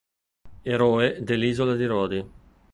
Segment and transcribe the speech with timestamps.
[0.63, 2.27] Eroe dell'isola di Rodi.